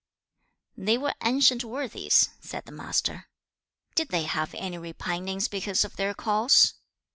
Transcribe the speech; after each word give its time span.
'They 0.77 0.97
were 0.97 1.13
ancient 1.23 1.63
worthies,' 1.63 2.29
said 2.39 2.65
the 2.65 2.71
Master. 2.71 3.27
'Did 3.93 4.07
they 4.09 4.23
have 4.23 4.55
any 4.55 4.79
repinings 4.79 5.47
because 5.47 5.85
of 5.85 5.95
their 5.95 6.15
course?' 6.15 6.73